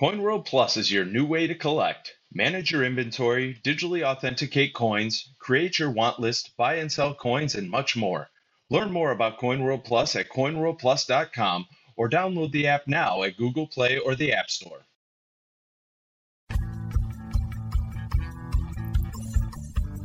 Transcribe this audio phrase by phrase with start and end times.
[0.00, 2.14] CoinWorld Plus is your new way to collect.
[2.32, 7.68] Manage your inventory, digitally authenticate coins, create your want list, buy and sell coins, and
[7.68, 8.30] much more.
[8.70, 11.66] Learn more about CoinWorld Plus at coinworldplus.com
[11.96, 14.86] or download the app now at Google Play or the App Store.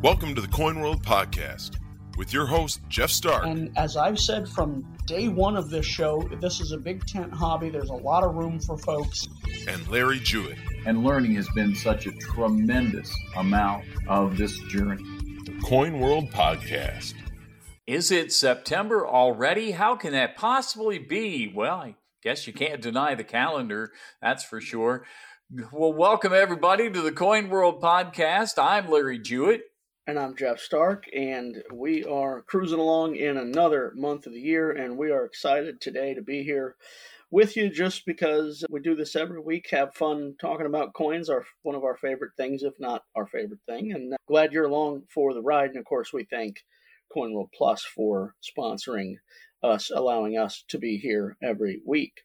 [0.01, 1.77] Welcome to the CoinWorld Podcast
[2.17, 3.45] with your host, Jeff Starck.
[3.45, 7.33] And as I've said from day one of this show, this is a big tent
[7.33, 7.69] hobby.
[7.69, 9.27] There's a lot of room for folks.
[9.67, 10.57] And Larry Jewett.
[10.85, 15.03] And learning has been such a tremendous amount of this journey.
[15.45, 17.13] The Coin World Podcast.
[17.87, 19.71] Is it September already?
[19.71, 21.51] How can that possibly be?
[21.53, 25.05] Well, I guess you can't deny the calendar, that's for sure.
[25.71, 28.53] Well, welcome everybody to the Coin World Podcast.
[28.57, 29.61] I'm Larry Jewett.
[30.05, 34.69] And I'm Jeff Starck, and we are cruising along in another month of the year,
[34.69, 36.75] and we are excited today to be here
[37.31, 41.45] with you just because we do this every week, have fun talking about coins, are
[41.61, 43.93] one of our favorite things, if not our favorite thing.
[43.93, 45.69] And uh, glad you're along for the ride.
[45.69, 46.57] And of course, we thank
[47.15, 49.13] CoinWorld Plus for sponsoring
[49.63, 52.23] us, allowing us to be here every week.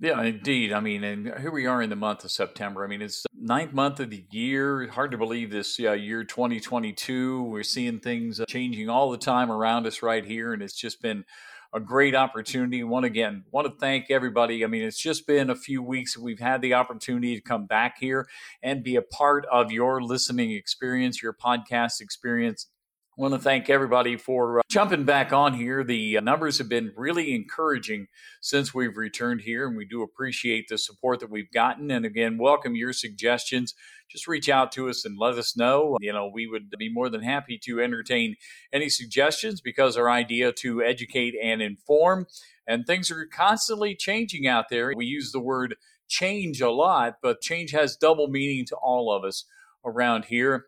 [0.00, 0.72] Yeah, indeed.
[0.72, 2.84] I mean, and here we are in the month of September.
[2.84, 4.88] I mean, it's the ninth month of the year.
[4.88, 7.44] Hard to believe this year 2022.
[7.44, 11.00] We're seeing things uh, changing all the time around us right here, and it's just
[11.00, 11.24] been
[11.72, 12.82] a great opportunity.
[12.82, 14.64] One again, want to thank everybody.
[14.64, 17.96] I mean, it's just been a few weeks we've had the opportunity to come back
[17.98, 18.26] here
[18.62, 22.66] and be a part of your listening experience, your podcast experience
[23.16, 25.84] I want to thank everybody for uh, jumping back on here.
[25.84, 28.08] The uh, numbers have been really encouraging
[28.40, 31.92] since we've returned here, and we do appreciate the support that we've gotten.
[31.92, 33.72] And again, welcome your suggestions.
[34.10, 35.96] Just reach out to us and let us know.
[36.00, 38.34] You know, we would be more than happy to entertain
[38.72, 42.26] any suggestions because our idea to educate and inform,
[42.66, 44.92] and things are constantly changing out there.
[44.96, 45.76] We use the word
[46.08, 49.44] change a lot, but change has double meaning to all of us
[49.84, 50.66] around here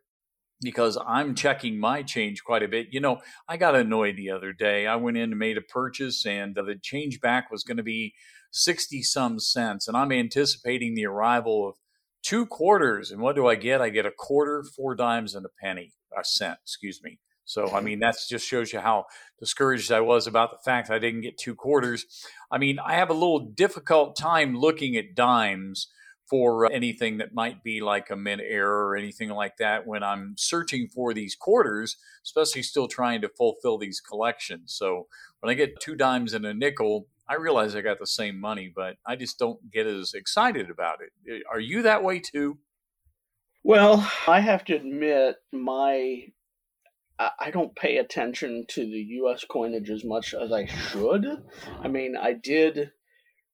[0.61, 2.89] because I'm checking my change quite a bit.
[2.91, 4.87] You know, I got annoyed the other day.
[4.87, 8.15] I went in and made a purchase, and the change back was going to be
[8.53, 9.89] 60 some cents.
[9.89, 11.77] And I'm anticipating the arrival of
[12.23, 13.11] two quarters.
[13.11, 13.81] And what do I get?
[13.81, 17.19] I get a quarter, four dimes, and a penny, a cent, excuse me.
[17.45, 19.05] So, I mean, that just shows you how
[19.39, 22.05] discouraged I was about the fact I didn't get two quarters.
[22.51, 25.87] I mean, I have a little difficult time looking at dimes
[26.29, 30.35] for anything that might be like a mint error or anything like that when I'm
[30.37, 34.75] searching for these quarters, especially still trying to fulfill these collections.
[34.75, 35.07] So
[35.41, 38.73] when I get two dimes and a nickel, I realize I got the same money,
[38.75, 41.13] but I just don't get as excited about it.
[41.31, 42.59] Eh, are you that way too?
[43.63, 46.29] Well, I have to admit, my
[47.19, 49.45] I don't pay attention to the U.S.
[49.49, 51.25] coinage as much as I should.
[51.81, 52.93] I mean, I did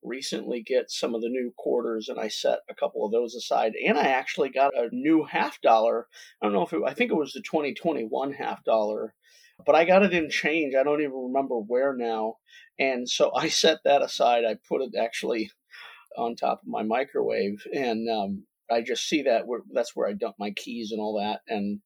[0.02, 3.72] recently get some of the new quarters and I set a couple of those aside.
[3.86, 6.08] And I actually got a new half dollar.
[6.40, 9.14] I don't know if it, I think it was the 2021 half dollar,
[9.64, 10.74] but I got it in change.
[10.74, 12.36] I don't even remember where now.
[12.78, 14.44] And so I set that aside.
[14.44, 15.50] I put it actually
[16.16, 20.12] on top of my microwave and um, I just see that where, that's where I
[20.12, 21.40] dump my keys and all that.
[21.48, 21.80] And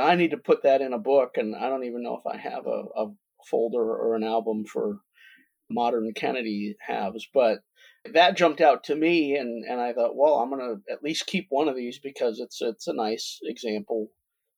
[0.00, 1.32] I need to put that in a book.
[1.36, 3.06] And I don't even know if I have a, a
[3.48, 5.00] folder or an album for
[5.72, 7.60] modern Kennedy halves, but
[8.12, 11.46] that jumped out to me, and, and I thought, well, I'm gonna at least keep
[11.50, 14.08] one of these because it's it's a nice example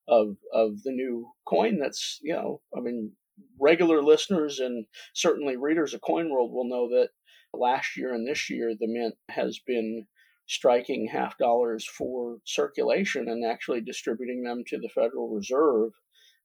[0.07, 1.79] of of the new coin.
[1.79, 3.13] That's you know, I mean,
[3.59, 7.09] regular listeners and certainly readers of Coin World will know that
[7.53, 10.07] last year and this year the mint has been
[10.47, 15.91] striking half dollars for circulation and actually distributing them to the Federal Reserve,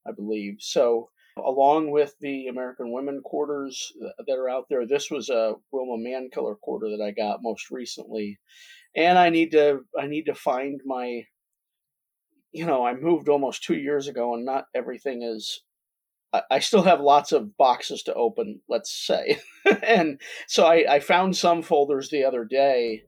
[0.06, 0.56] I believe.
[0.60, 4.86] So along with the American Women quarters uh, that are out there.
[4.86, 8.38] This was a Wilma Mankiller quarter that I got most recently,
[8.94, 11.24] and I need to I need to find my.
[12.52, 15.62] You know, I moved almost two years ago, and not everything is.
[16.48, 19.40] I still have lots of boxes to open, let's say,
[19.82, 23.02] and so I, I found some folders the other day,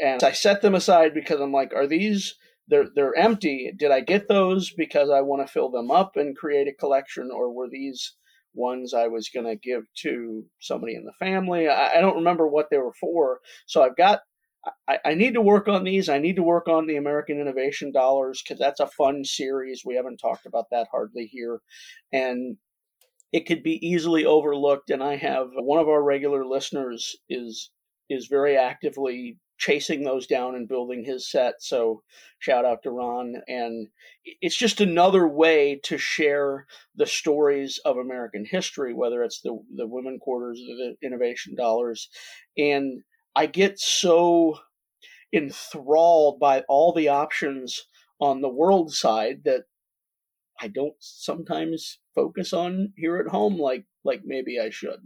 [0.00, 2.36] and I set them aside because I'm like, are these
[2.72, 3.70] they're they're empty.
[3.76, 7.28] Did I get those because I want to fill them up and create a collection,
[7.30, 8.16] or were these
[8.54, 11.68] ones I was going to give to somebody in the family?
[11.68, 13.40] I, I, don't remember what they were for.
[13.66, 14.20] So I've got.
[14.88, 16.08] I, I need to work on these.
[16.08, 19.82] I need to work on the American Innovation Dollars because that's a fun series.
[19.84, 21.60] We haven't talked about that hardly here,
[22.10, 22.56] and
[23.32, 24.88] it could be easily overlooked.
[24.88, 27.70] And I have one of our regular listeners is
[28.08, 31.54] is very actively chasing those down and building his set.
[31.60, 32.02] So
[32.40, 33.36] shout out to Ron.
[33.46, 33.86] And
[34.24, 36.66] it's just another way to share
[36.96, 42.08] the stories of American history, whether it's the, the women quarters or the innovation dollars.
[42.58, 43.02] And
[43.36, 44.58] I get so
[45.32, 47.86] enthralled by all the options
[48.20, 49.62] on the world side that
[50.60, 55.00] I don't sometimes focus on here at home like like maybe I should.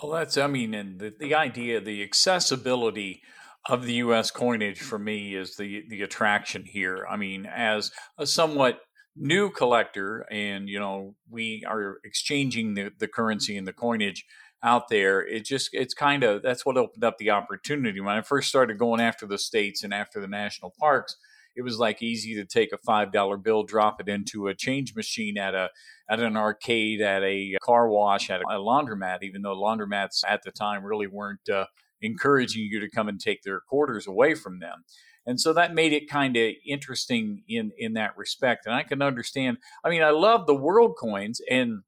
[0.00, 3.22] Well, that's I mean, and the, the idea, the accessibility
[3.68, 4.30] of the U.S.
[4.30, 7.06] coinage for me is the the attraction here.
[7.08, 8.80] I mean, as a somewhat
[9.16, 14.24] new collector, and you know, we are exchanging the, the currency and the coinage
[14.62, 15.26] out there.
[15.26, 18.00] It just it's kind of that's what opened up the opportunity.
[18.00, 21.16] When I first started going after the states and after the national parks,
[21.54, 24.94] it was like easy to take a five dollar bill, drop it into a change
[24.94, 25.70] machine at a
[26.08, 29.22] at an arcade, at a car wash, at a laundromat.
[29.22, 31.66] Even though laundromats at the time really weren't uh,
[32.00, 34.84] encouraging you to come and take their quarters away from them.
[35.26, 38.64] And so that made it kind of interesting in in that respect.
[38.66, 39.58] And I can understand.
[39.84, 41.82] I mean, I love the world coins and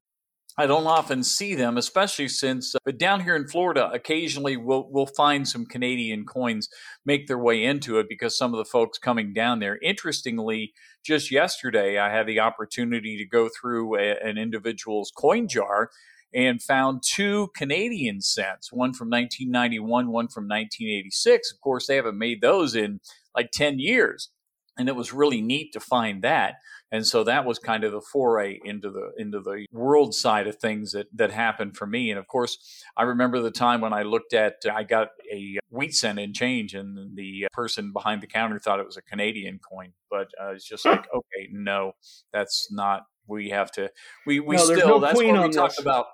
[0.57, 4.87] I don't often see them, especially since, uh, but down here in Florida, occasionally we'll
[4.91, 6.67] we'll find some Canadian coins
[7.05, 9.79] make their way into it because some of the folks coming down there.
[9.81, 10.73] Interestingly,
[11.03, 15.89] just yesterday I had the opportunity to go through a, an individual's coin jar
[16.33, 21.51] and found two Canadian cents, one from 1991, one from 1986.
[21.51, 22.99] Of course, they haven't made those in
[23.35, 24.29] like 10 years.
[24.77, 26.55] And it was really neat to find that.
[26.91, 30.57] And so that was kind of the foray into the into the world side of
[30.57, 32.09] things that that happened for me.
[32.09, 32.57] And of course,
[32.97, 36.73] I remember the time when I looked at I got a wheat cent in change,
[36.73, 39.93] and the person behind the counter thought it was a Canadian coin.
[40.09, 41.93] But uh, it's just like, okay, no,
[42.33, 43.03] that's not.
[43.27, 43.91] We have to.
[44.25, 44.87] We we no, still.
[44.87, 46.05] No that's what we talk about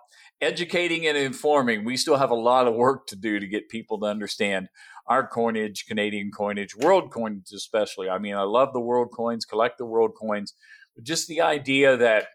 [0.41, 1.83] educating and informing.
[1.83, 4.69] We still have a lot of work to do to get people to understand
[5.07, 8.09] our coinage, Canadian coinage, world coinage, especially.
[8.09, 10.53] I mean, I love the world coins, collect the world coins,
[10.95, 12.27] but just the idea that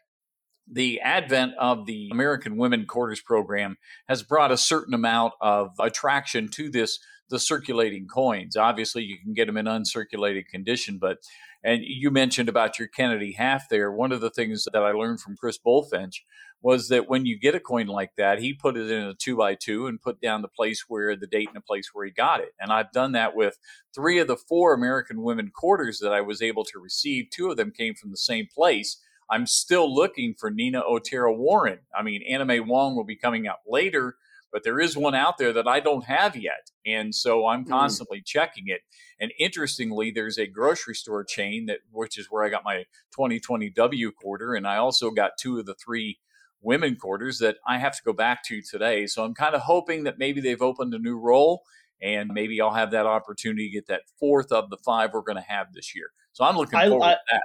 [0.71, 3.77] the advent of the American Women Quarters program
[4.09, 6.99] has brought a certain amount of attraction to this
[7.33, 8.57] the circulating coins.
[8.57, 11.19] Obviously, you can get them in uncirculated condition, but
[11.65, 13.91] and you mentioned about your Kennedy half there.
[13.91, 16.23] One of the things that I learned from Chris Bulfinch
[16.61, 19.37] was that when you get a coin like that, he put it in a two
[19.37, 22.13] by two and put down the place where the date and the place where he
[22.13, 22.51] got it.
[22.61, 23.59] And I've done that with
[23.95, 27.31] three of the four American women quarters that I was able to receive.
[27.31, 29.01] Two of them came from the same place.
[29.31, 31.81] I'm still looking for Nina Otero Warren.
[31.97, 34.17] I mean, Anna May Wong will be coming out later,
[34.53, 36.71] but there is one out there that I don't have yet.
[36.85, 37.71] And so I'm hmm.
[37.71, 38.27] constantly mm.
[38.27, 38.83] checking it.
[39.19, 42.85] And interestingly, there's a grocery store chain that, which is where I got my
[43.15, 44.55] 2020 W quarter.
[44.55, 46.19] And I also got two of the three
[46.61, 49.07] women quarters that I have to go back to today.
[49.07, 51.63] So I'm kind of hoping that maybe they've opened a new role
[52.01, 55.37] and maybe I'll have that opportunity to get that fourth of the five we're going
[55.37, 56.11] to have this year.
[56.33, 57.43] So I'm looking forward I, to that.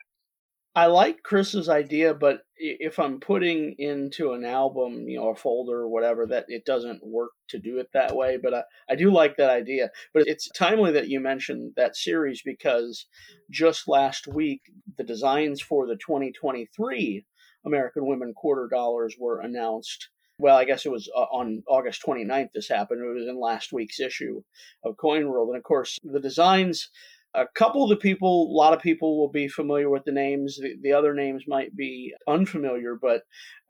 [0.75, 5.79] I like Chris's idea, but if I'm putting into an album, you know, a folder
[5.79, 8.37] or whatever, that it doesn't work to do it that way.
[8.37, 9.89] But I, I do like that idea.
[10.13, 13.07] But it's timely that you mentioned that series because
[13.49, 14.61] just last week,
[14.97, 17.25] the designs for the 2023
[17.65, 20.09] American Women Quarter Dollars were announced.
[20.39, 23.01] Well, I guess it was uh, on August 29th this happened.
[23.01, 24.43] It was in last week's issue
[24.83, 25.49] of Coin World.
[25.49, 26.89] And of course, the designs,
[27.33, 30.57] a couple of the people, a lot of people will be familiar with the names.
[30.57, 33.21] The, the other names might be unfamiliar, but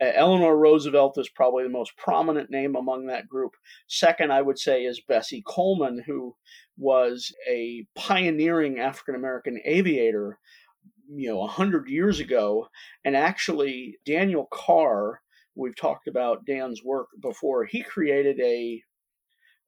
[0.01, 3.51] uh, Eleanor Roosevelt is probably the most prominent name among that group.
[3.87, 6.35] Second, I would say, is Bessie Coleman, who
[6.77, 10.39] was a pioneering African American aviator
[11.09, 12.67] you know, 100 years ago.
[13.05, 15.21] And actually, Daniel Carr,
[15.55, 18.83] we've talked about Dan's work before, he created a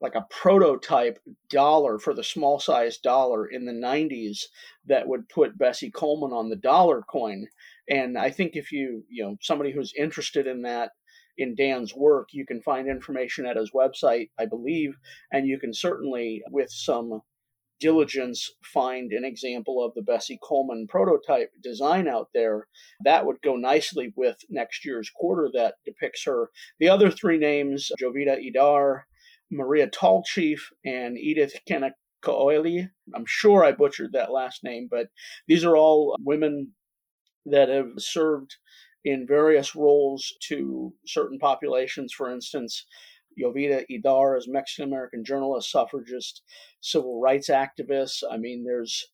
[0.02, 4.44] like a prototype dollar for the small size dollar in the 90s
[4.88, 7.46] that would put Bessie Coleman on the dollar coin.
[7.90, 10.92] And I think if you, you know, somebody who's interested in that,
[11.38, 14.96] in Dan's work, you can find information at his website, I believe,
[15.32, 17.22] and you can certainly, with some
[17.80, 22.68] diligence find an example of the Bessie Coleman prototype design out there,
[23.04, 26.50] that would go nicely with next year's quarter that depicts her.
[26.80, 29.04] The other three names, Jovita Idar,
[29.52, 32.90] Maria Tallchief, and Edith Kennecoily.
[33.16, 35.08] I'm sure I butchered that last name, but
[35.48, 36.74] these are all women
[37.46, 38.56] that have served
[39.04, 42.14] in various roles to certain populations.
[42.14, 42.86] For instance,
[43.42, 46.42] Yovita Idar is Mexican American journalist, suffragist,
[46.82, 48.24] civil rights activist.
[48.30, 49.08] I mean, there's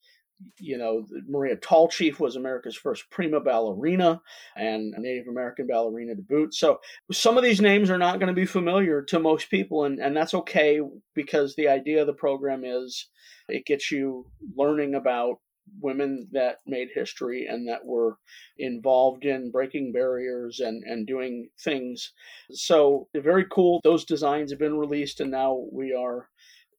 [0.60, 4.22] you know, Maria Tallchief was America's first prima ballerina
[4.56, 6.54] and a Native American ballerina to boot.
[6.54, 6.80] So
[7.12, 10.16] some of these names are not going to be familiar to most people, and, and
[10.16, 10.82] that's okay
[11.14, 13.08] because the idea of the program is
[13.48, 14.26] it gets you
[14.56, 15.40] learning about
[15.80, 18.18] women that made history and that were
[18.58, 22.12] involved in breaking barriers and, and doing things.
[22.52, 23.82] So, very cool.
[23.84, 26.30] Those designs have been released, and now we are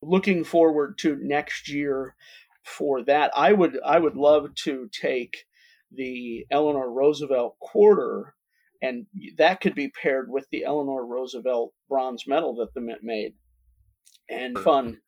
[0.03, 2.15] looking forward to next year.
[2.67, 3.31] For that.
[3.37, 5.45] I would I would love to take
[5.93, 8.35] the Eleanor Roosevelt quarter,
[8.83, 9.07] and
[9.39, 13.35] that could be paired with the Eleanor Roosevelt bronze medal that the Mint made,
[14.29, 14.99] and fun,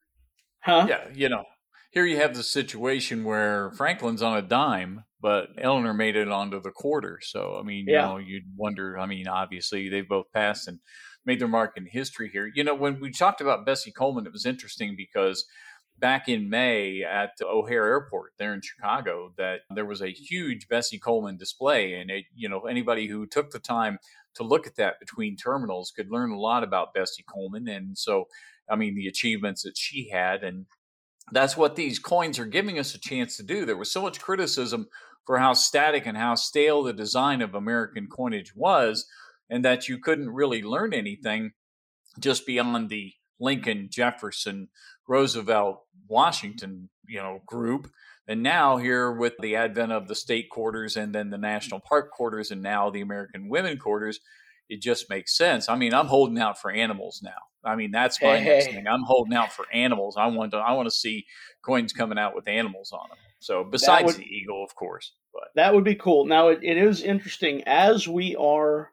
[0.61, 0.87] huh?
[0.89, 1.45] Yeah, you know,
[1.91, 6.61] here you have the situation where Franklin's on a dime, but Eleanor made it onto
[6.61, 7.19] the quarter.
[7.23, 8.09] So I mean, yeah.
[8.09, 8.99] you know, you'd wonder.
[8.99, 10.79] I mean, obviously they both passed and
[11.27, 12.51] made their mark in history here.
[12.55, 15.45] You know, when we talked about Bessie Coleman, it was interesting because
[15.99, 20.99] back in May at O'Hare Airport there in Chicago that there was a huge Bessie
[20.99, 21.95] Coleman display.
[21.95, 23.99] And, it, you know, anybody who took the time
[24.35, 27.69] to look at that between terminals could learn a lot about Bessie Coleman.
[27.69, 28.29] And so,
[28.71, 30.45] I mean, the achievements that she had.
[30.45, 30.67] And
[31.33, 33.65] that's what these coins are giving us a chance to do.
[33.65, 34.89] There was so much criticism
[35.27, 39.07] for how static and how stale the design of American coinage was,
[39.51, 41.53] and that you couldn't really learn anything
[42.19, 44.69] just beyond the Lincoln, Jefferson,
[45.09, 47.91] Roosevelt, Washington, you know, group.
[48.29, 52.11] And now here with the advent of the state quarters and then the national park
[52.13, 54.21] quarters and now the American women quarters,
[54.69, 55.69] it just makes sense.
[55.71, 57.31] I mean, I'm holding out for animals now.
[57.65, 58.75] I mean, that's my hey, next hey.
[58.75, 58.87] thing.
[58.87, 60.17] I'm holding out for animals.
[60.19, 61.25] I want to I want to see
[61.63, 63.19] coins coming out with animals on them.
[63.41, 65.13] So besides would, the eagle, of course.
[65.33, 66.27] But that would be cool.
[66.27, 68.91] Now it, it is interesting as we are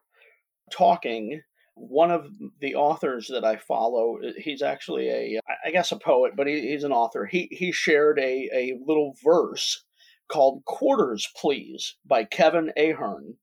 [0.72, 1.42] talking
[1.76, 2.30] one of
[2.60, 6.84] the authors that I follow, he's actually a, I guess a poet, but he, he's
[6.84, 7.26] an author.
[7.26, 9.84] He he shared a a little verse
[10.28, 13.36] called "Quarters, Please" by Kevin Ahern.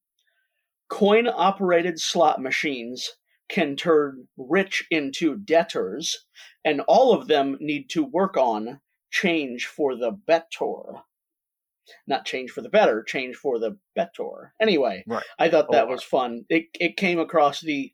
[0.89, 3.11] Coin operated slot machines
[3.49, 6.25] can turn rich into debtors,
[6.65, 11.03] and all of them need to work on change for the better
[12.07, 14.53] not change for the better, change for the better.
[14.61, 15.23] Anyway, right.
[15.39, 16.45] I thought oh, that oh, was fun.
[16.49, 17.91] It it came across the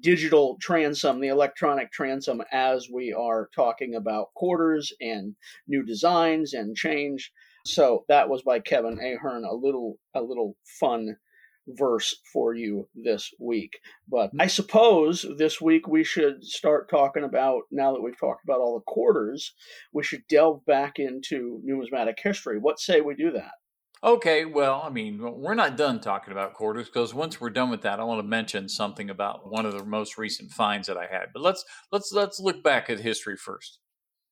[0.00, 5.34] digital transom, the electronic transom, as we are talking about quarters and
[5.68, 7.32] new designs and change.
[7.64, 11.16] So that was by Kevin Ahern, a little a little fun
[11.68, 13.78] verse for you this week.
[14.08, 14.42] But mm-hmm.
[14.42, 18.74] I suppose this week we should start talking about, now that we've talked about all
[18.78, 19.52] the quarters,
[19.92, 22.58] we should delve back into numismatic history.
[22.58, 23.52] What say we do that?
[24.04, 27.80] Okay, well, I mean, we're not done talking about quarters because once we're done with
[27.82, 31.06] that, I want to mention something about one of the most recent finds that I
[31.06, 31.28] had.
[31.32, 33.78] But let's let's let's look back at history first.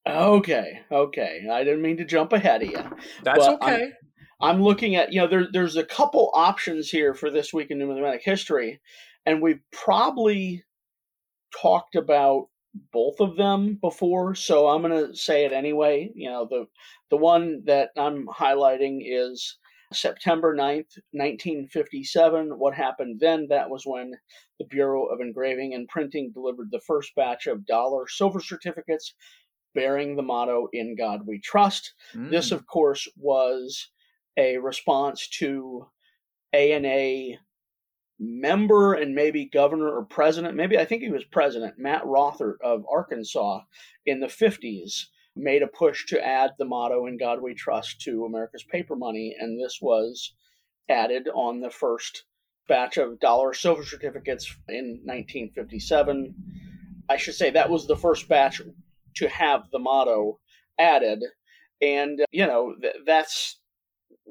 [0.07, 1.47] Okay, okay.
[1.51, 2.85] I didn't mean to jump ahead of you.
[3.23, 3.85] That's okay.
[4.41, 7.71] I'm, I'm, looking at you know there, there's a couple options here for this week
[7.71, 8.81] in numismatic history,
[9.25, 10.63] and we've probably
[11.59, 12.49] talked about
[12.93, 16.11] both of them before, so I'm going to say it anyway.
[16.15, 16.67] You know, the
[17.11, 19.59] the one that I'm highlighting is
[19.93, 22.51] September 9th, 1957.
[22.59, 23.47] What happened then?
[23.49, 24.13] That was when
[24.59, 29.15] the Bureau of Engraving and Printing delivered the first batch of dollar silver certificates
[29.75, 32.31] bearing the motto "In God We Trust." Mm.
[32.31, 33.91] This, of course, was
[34.37, 35.87] a response to
[36.53, 37.39] ANA
[38.19, 42.85] member and maybe governor or president, maybe I think he was president, Matt Rothert of
[42.91, 43.61] Arkansas
[44.07, 45.07] in the 50s,
[45.37, 49.35] made a push to add the motto In God We Trust to America's paper money.
[49.39, 50.33] And this was
[50.89, 52.25] added on the first
[52.69, 56.35] batch of dollar silver certificates in 1957.
[57.09, 58.63] I should say that was the first batch
[59.17, 60.39] to have the motto
[60.79, 61.23] added.
[61.83, 63.61] And, you know, th- that's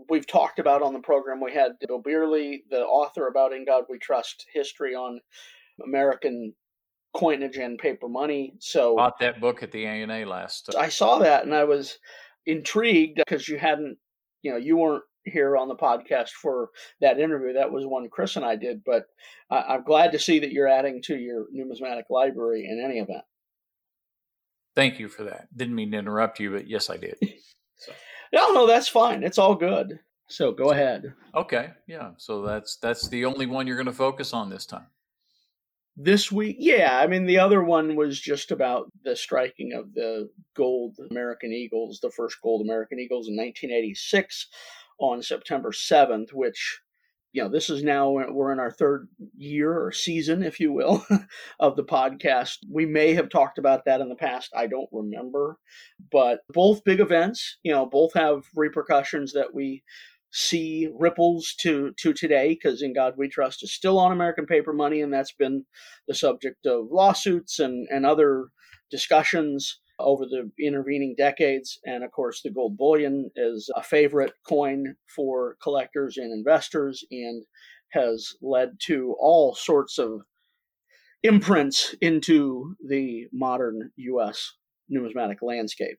[0.09, 1.41] we've talked about on the program.
[1.41, 5.19] We had Bill Beerley, the author about In God We Trust history on
[5.83, 6.53] American
[7.15, 8.53] coinage and paper money.
[8.59, 10.73] So bought that book at the ANA last.
[10.73, 11.97] Uh, I saw that and I was
[12.45, 13.97] intrigued because you hadn't,
[14.41, 16.69] you know, you weren't here on the podcast for
[17.01, 17.53] that interview.
[17.53, 19.05] That was one Chris and I did, but
[19.49, 23.23] I'm glad to see that you're adding to your numismatic library in any event.
[24.75, 25.47] Thank you for that.
[25.55, 27.15] Didn't mean to interrupt you, but yes, I did.
[28.33, 29.23] No, no, that's fine.
[29.23, 29.99] It's all good.
[30.27, 31.13] So go ahead.
[31.35, 32.11] Okay, yeah.
[32.17, 34.87] So that's that's the only one you're going to focus on this time.
[35.95, 36.99] This week, yeah.
[36.99, 41.99] I mean, the other one was just about the striking of the gold American Eagles,
[41.99, 44.47] the first gold American Eagles in 1986
[44.97, 46.81] on September 7th, which
[47.33, 51.03] you know, this is now we're in our third year or season, if you will,
[51.59, 52.59] of the podcast.
[52.71, 54.51] We may have talked about that in the past.
[54.55, 55.57] I don't remember,
[56.11, 59.83] but both big events, you know, both have repercussions that we
[60.31, 64.73] see ripples to to today because in god we trust is still on american paper
[64.73, 65.63] money and that's been
[66.07, 68.47] the subject of lawsuits and and other
[68.89, 71.79] discussions over the intervening decades.
[71.85, 77.43] And of course, the gold bullion is a favorite coin for collectors and investors and
[77.91, 80.21] has led to all sorts of
[81.21, 84.53] imprints into the modern U.S.
[84.89, 85.97] numismatic landscape.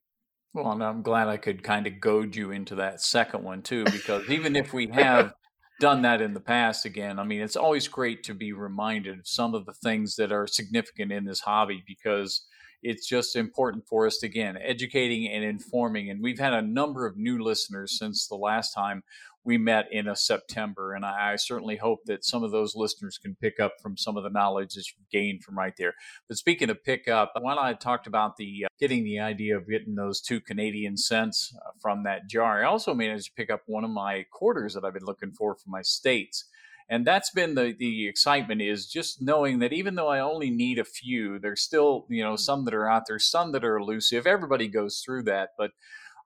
[0.52, 3.84] Well, and I'm glad I could kind of goad you into that second one too,
[3.84, 5.34] because even if we have
[5.80, 9.26] done that in the past again, I mean, it's always great to be reminded of
[9.26, 12.46] some of the things that are significant in this hobby because
[12.84, 16.10] it's just important for us to, again, educating and informing.
[16.10, 19.02] And we've had a number of new listeners since the last time
[19.42, 20.94] we met in a September.
[20.94, 24.16] And I, I, certainly hope that some of those listeners can pick up from some
[24.16, 25.94] of the knowledge that you've gained from right there.
[26.28, 29.68] But speaking of pick up, while I talked about the uh, getting the idea of
[29.68, 33.62] getting those two Canadian cents uh, from that jar, I also managed to pick up
[33.66, 36.46] one of my quarters that I've been looking for for my states.
[36.88, 40.78] And that's been the, the excitement is just knowing that even though I only need
[40.78, 42.36] a few, there's still, you know, mm-hmm.
[42.36, 44.26] some that are out there, some that are elusive.
[44.26, 45.50] Everybody goes through that.
[45.56, 45.70] But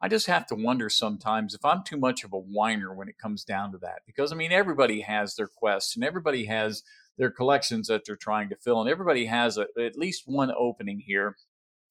[0.00, 3.18] I just have to wonder sometimes if I'm too much of a whiner when it
[3.18, 4.00] comes down to that.
[4.06, 6.82] Because I mean, everybody has their quests and everybody has
[7.18, 11.00] their collections that they're trying to fill, and everybody has a, at least one opening
[11.04, 11.36] here.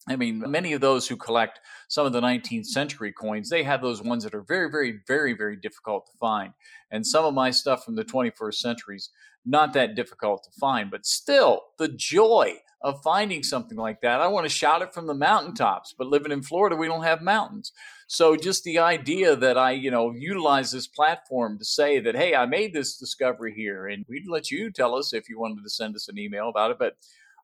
[0.09, 1.59] I mean, many of those who collect
[1.89, 5.33] some of the 19th century coins, they have those ones that are very, very, very,
[5.33, 6.53] very difficult to find.
[6.91, 9.09] And some of my stuff from the 21st centuries,
[9.45, 14.21] not that difficult to find, but still the joy of finding something like that.
[14.21, 17.21] I want to shout it from the mountaintops, but living in Florida, we don't have
[17.21, 17.71] mountains.
[18.07, 22.35] So just the idea that I, you know, utilize this platform to say that, hey,
[22.35, 25.69] I made this discovery here, and we'd let you tell us if you wanted to
[25.69, 26.77] send us an email about it.
[26.79, 26.97] But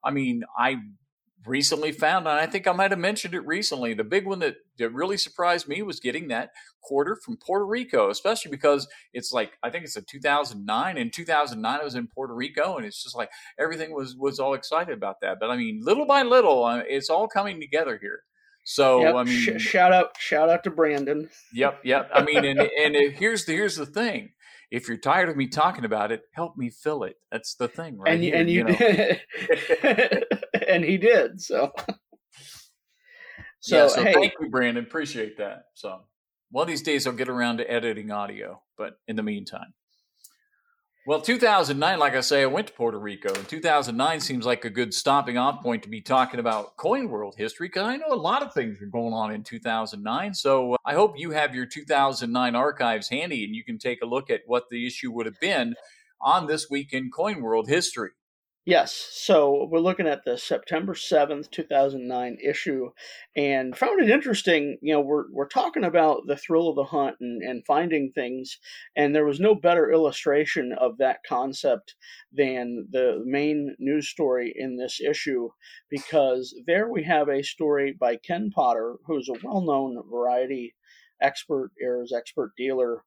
[0.04, 0.78] I mean, I
[1.46, 3.94] recently found, and I think I might have mentioned it recently.
[3.94, 8.10] The big one that, that really surprised me was getting that quarter from Puerto Rico,
[8.10, 10.98] especially because it's like I think it's a 2009.
[10.98, 14.54] In 2009, I was in Puerto Rico, and it's just like everything was was all
[14.54, 15.40] excited about that.
[15.40, 18.22] But I mean, little by little, uh, it's all coming together here.
[18.64, 19.16] So yep.
[19.16, 21.30] I mean, Sh- shout out, shout out to Brandon.
[21.54, 22.10] Yep, yep.
[22.14, 24.32] I mean, and and here's the here's the thing.
[24.72, 27.18] If you're tired of me talking about it, help me fill it.
[27.32, 28.14] That's the thing, right?
[28.14, 28.74] And here, and you, you
[29.84, 30.24] know?
[30.68, 31.42] and he did.
[31.42, 31.72] So,
[33.60, 34.14] so, yeah, so hey.
[34.14, 34.84] thank you, Brandon.
[34.84, 35.66] Appreciate that.
[35.74, 36.02] So
[36.52, 39.74] one of these days I'll get around to editing audio, but in the meantime.
[41.06, 44.70] Well, 2009, like I say, I went to Puerto Rico, and 2009 seems like a
[44.70, 48.16] good stopping off point to be talking about coin world history because I know a
[48.16, 50.34] lot of things are going on in 2009.
[50.34, 54.06] So uh, I hope you have your 2009 archives handy and you can take a
[54.06, 55.76] look at what the issue would have been
[56.22, 58.12] on this week in coin world history.
[58.66, 59.10] Yes.
[59.12, 62.92] So we're looking at the September 7th, 2009 issue
[63.36, 64.78] and found it interesting.
[64.82, 68.60] You know, we're, we're talking about the thrill of the hunt and, and finding things,
[68.96, 71.96] and there was no better illustration of that concept
[72.32, 75.50] than the main news story in this issue
[75.90, 80.74] because there we have a story by Ken Potter, who's a well known variety
[81.22, 83.04] expert, errors expert dealer,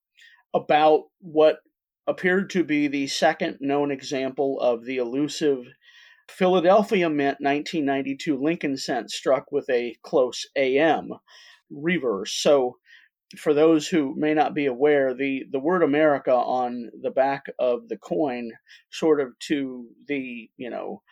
[0.53, 1.61] about what
[2.07, 5.67] appeared to be the second known example of the elusive
[6.29, 11.11] Philadelphia Mint 1992 Lincoln cent struck with a close AM
[11.71, 12.33] reverse.
[12.33, 12.79] So,
[13.37, 17.89] for those who may not be aware, the, the word America on the back of
[17.89, 18.53] the coin,
[18.91, 21.03] sort of to the, you know,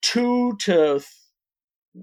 [0.00, 1.02] two to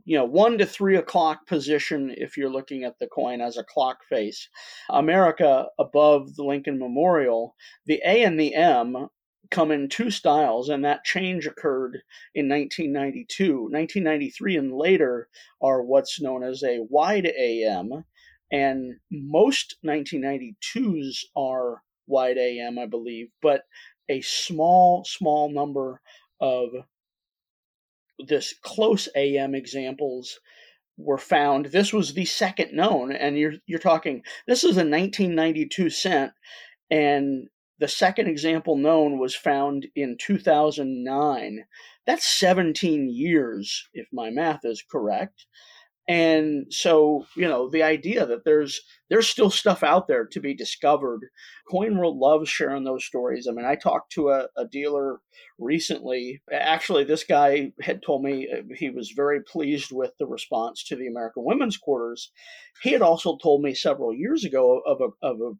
[0.04, 3.64] you know, one to three o'clock position if you're looking at the coin as a
[3.64, 4.50] clock face.
[4.90, 7.56] America above the Lincoln Memorial,
[7.86, 9.10] the A and the M
[9.52, 12.02] come in two styles, and that change occurred
[12.34, 13.62] in 1992.
[13.62, 15.30] 1993 and later
[15.62, 18.04] are what's known as a wide AM,
[18.52, 23.64] and most 1992s are wide AM, I believe, but
[24.10, 26.02] a small, small number
[26.40, 26.70] of
[28.20, 30.40] this close AM examples
[30.98, 31.68] were found.
[31.68, 34.24] This was the second known, and you're you're talking.
[34.48, 36.32] This is a 1992 cent,
[36.90, 37.50] and
[37.80, 41.66] the second example known was found in 2009.
[42.06, 45.46] That's 17 years, if my math is correct.
[46.08, 50.54] And so, you know, the idea that there's there's still stuff out there to be
[50.54, 51.22] discovered.
[51.70, 53.48] Coin World loves sharing those stories.
[53.48, 55.20] I mean, I talked to a, a dealer
[55.58, 56.44] recently.
[56.52, 60.96] Actually, this guy had told me uh, he was very pleased with the response to
[60.96, 62.32] the American Women's Quarters.
[62.84, 65.54] He had also told me several years ago of a of a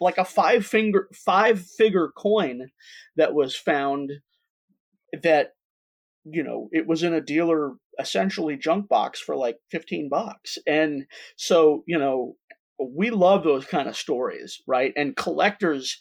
[0.00, 2.70] like a five finger five figure coin
[3.16, 4.12] that was found
[5.22, 5.54] that
[6.24, 10.58] you know it was in a dealer essentially junk box for like 15 bucks.
[10.66, 11.06] And
[11.36, 12.36] so you know
[12.80, 14.92] we love those kind of stories right?
[14.96, 15.98] And collectors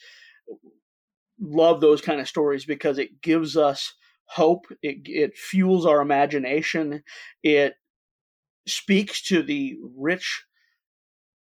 [1.39, 3.93] love those kind of stories because it gives us
[4.25, 7.03] hope it, it fuels our imagination
[7.43, 7.75] it
[8.67, 10.43] speaks to the rich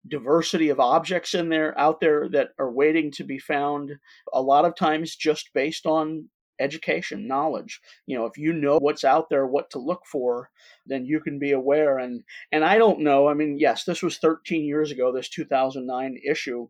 [0.07, 3.93] diversity of objects in there out there that are waiting to be found
[4.33, 6.29] a lot of times just based on
[6.61, 7.81] education, knowledge.
[8.07, 10.51] You know, if you know what's out there, what to look for,
[10.87, 11.99] then you can be aware.
[11.99, 13.29] And and I don't know.
[13.29, 16.69] I mean, yes, this was 13 years ago, this 2009 issue,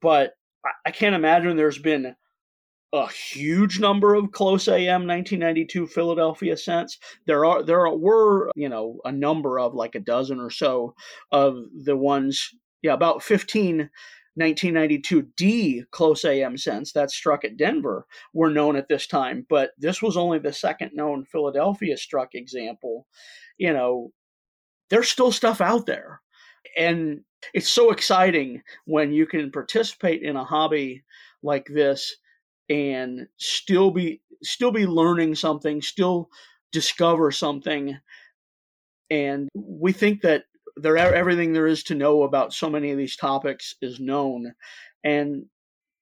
[0.00, 0.32] but
[0.84, 2.16] I can't imagine there's been
[2.92, 6.98] a huge number of close AM 1992 Philadelphia cents.
[7.26, 10.94] There are there were you know a number of like a dozen or so
[11.32, 12.50] of the ones.
[12.82, 13.90] Yeah, about 15
[14.38, 20.02] 1992D close AM cents that struck at Denver were known at this time, but this
[20.02, 23.06] was only the second known Philadelphia struck example.
[23.58, 24.12] You know,
[24.90, 26.20] there's still stuff out there.
[26.76, 27.20] And
[27.54, 31.04] it's so exciting when you can participate in a hobby
[31.42, 32.16] like this
[32.68, 36.28] and still be still be learning something, still
[36.72, 37.96] discover something.
[39.10, 40.44] And we think that
[40.76, 44.52] there everything there is to know about so many of these topics is known.
[45.04, 45.46] And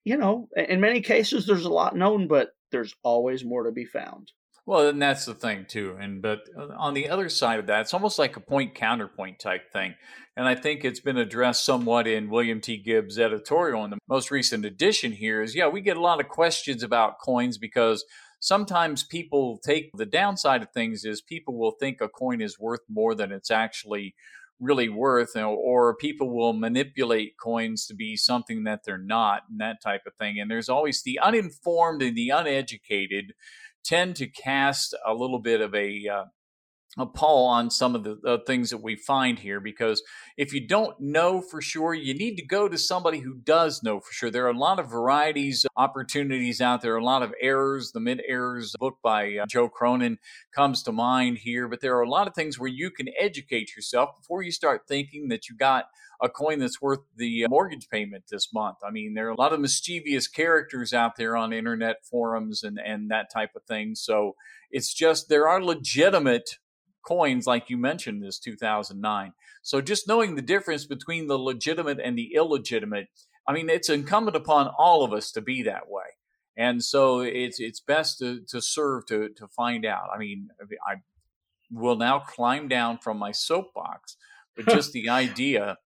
[0.04, 3.86] you know, in many cases there's a lot known, but there's always more to be
[3.86, 4.32] found.
[4.66, 5.96] Well, and that's the thing too.
[6.00, 9.38] And but uh, on the other side of that, it's almost like a point counterpoint
[9.38, 9.94] type thing.
[10.36, 12.78] And I think it's been addressed somewhat in William T.
[12.78, 16.28] Gibbs' editorial in the most recent edition here is yeah, we get a lot of
[16.28, 18.04] questions about coins because
[18.40, 22.82] sometimes people take the downside of things is people will think a coin is worth
[22.88, 24.14] more than it's actually
[24.64, 29.82] really worth or people will manipulate coins to be something that they're not and that
[29.82, 30.40] type of thing.
[30.40, 33.34] And there's always the uninformed and the uneducated
[33.84, 36.24] tend to cast a little bit of a uh,
[36.96, 40.02] a pall on some of the things that we find here because
[40.36, 44.00] if you don't know for sure, you need to go to somebody who does know
[44.00, 44.30] for sure.
[44.30, 47.92] There are a lot of varieties, opportunities out there, a lot of errors.
[47.92, 50.18] The Mint Errors book by uh, Joe Cronin
[50.54, 53.74] comes to mind here, but there are a lot of things where you can educate
[53.74, 55.86] yourself before you start thinking that you got
[56.22, 58.78] a coin that's worth the uh, mortgage payment this month.
[58.86, 62.78] I mean, there are a lot of mischievous characters out there on internet forums and,
[62.78, 63.96] and that type of thing.
[63.96, 64.36] So
[64.70, 66.58] it's just there are legitimate
[67.06, 69.32] coins, like you mentioned, this 2009.
[69.62, 73.08] So just knowing the difference between the legitimate and the illegitimate,
[73.46, 76.04] I mean, it's incumbent upon all of us to be that way.
[76.56, 80.08] And so it's it's best to, to serve to to find out.
[80.14, 80.48] I mean,
[80.86, 80.96] I
[81.70, 84.16] will now climb down from my soapbox,
[84.56, 85.78] but just the idea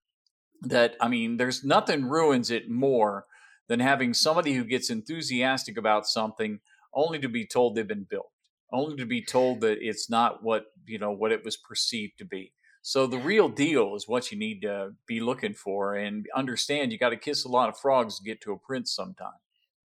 [0.63, 3.25] that I mean, there's nothing ruins it more
[3.69, 6.61] than having somebody who gets enthusiastic about something
[6.95, 8.31] only to be told they've been built,
[8.73, 12.25] only to be told that it's not what you know what it was perceived to
[12.25, 12.53] be.
[12.83, 16.93] So the real deal is what you need to be looking for and understand.
[16.93, 19.33] You got to kiss a lot of frogs to get to a prince sometime.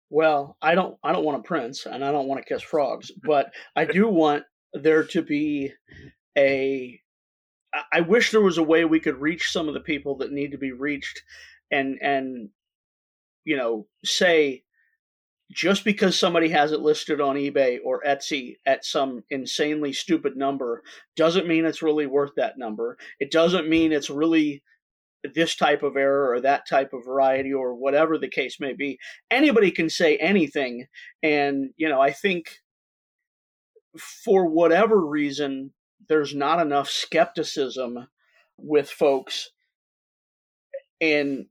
[0.09, 0.97] Well, I don't.
[1.05, 4.09] I don't want a prince, and I don't want to kiss frogs, but I do
[4.09, 5.73] want there to be
[6.37, 7.01] a
[7.93, 10.51] I wish there was a way we could reach some of the people that need
[10.53, 11.23] to be reached,
[11.71, 12.49] and and
[13.45, 14.65] you know say
[15.51, 20.83] just because somebody has it listed on eBay or Etsy at some insanely stupid number
[21.17, 22.97] doesn't mean it's really worth that number.
[23.19, 24.63] It doesn't mean it's really
[25.35, 28.99] this type of error or that type of variety or whatever the case may be.
[29.31, 30.87] Anybody can say anything.
[31.23, 32.61] And, you know, I think
[33.97, 35.73] for whatever reason,
[36.09, 38.09] there's not enough skepticism
[38.57, 39.51] with folks
[41.01, 41.47] and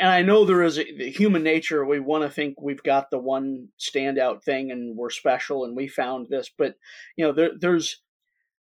[0.00, 1.84] and I know there is a, human nature.
[1.84, 5.88] We want to think we've got the one standout thing, and we're special, and we
[5.88, 6.50] found this.
[6.56, 6.76] But
[7.16, 8.00] you know, there, there's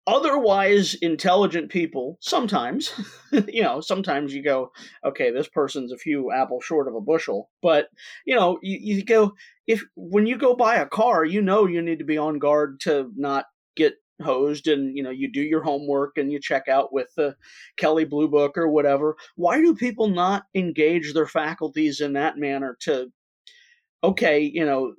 [0.08, 2.18] otherwise intelligent people.
[2.22, 2.92] Sometimes,
[3.48, 4.72] you know, sometimes you go,
[5.06, 7.50] okay, this person's a few apples short of a bushel.
[7.62, 7.88] But
[8.26, 9.34] you know, you, you go
[9.68, 12.80] if when you go buy a car, you know you need to be on guard
[12.82, 13.46] to not
[13.76, 17.36] get hosed and you know you do your homework and you check out with the
[17.78, 19.16] kelly Blue Book or whatever.
[19.36, 23.12] Why do people not engage their faculties in that manner to
[24.04, 24.94] okay, you know,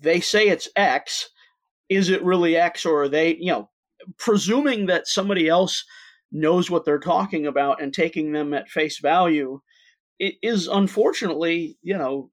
[0.00, 1.30] they say it's X,
[1.88, 3.70] is it really X or are they, you know,
[4.18, 5.84] presuming that somebody else
[6.32, 9.60] knows what they're talking about and taking them at face value
[10.22, 12.30] it is unfortunately, you know,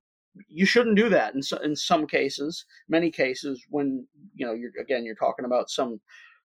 [0.47, 5.05] you shouldn't do that in, in some cases many cases when you know you're again
[5.05, 5.99] you're talking about some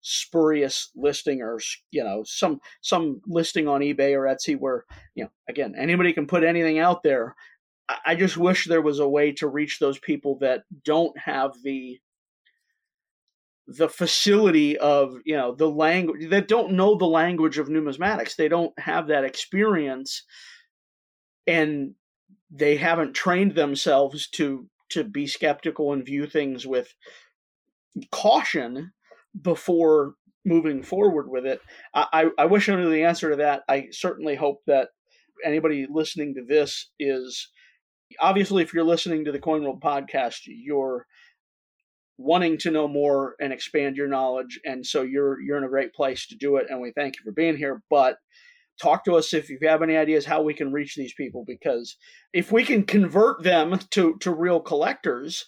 [0.01, 1.59] spurious listing or
[1.91, 6.27] you know some some listing on ebay or etsy where you know again anybody can
[6.27, 7.35] put anything out there.
[8.05, 11.99] I just wish there was a way to reach those people that don't have the
[13.67, 18.35] the facility of you know the language that don't know the language of numismatics.
[18.35, 20.23] They don't have that experience.
[21.47, 21.95] And
[22.51, 26.93] they haven't trained themselves to to be skeptical and view things with
[28.11, 28.91] caution
[29.41, 31.61] before moving forward with it.
[31.93, 33.63] I, I wish I knew the answer to that.
[33.69, 34.89] I certainly hope that
[35.45, 37.49] anybody listening to this is
[38.19, 41.05] obviously if you're listening to the Coin World podcast, you're
[42.17, 44.59] wanting to know more and expand your knowledge.
[44.65, 46.67] And so you're you're in a great place to do it.
[46.69, 47.81] And we thank you for being here.
[47.89, 48.17] But
[48.79, 51.97] talk to us if you have any ideas how we can reach these people because
[52.33, 55.45] if we can convert them to to real collectors